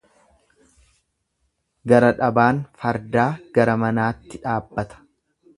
[1.93, 5.03] Gara dhabaan fardaa gara manaatti dhaabbata.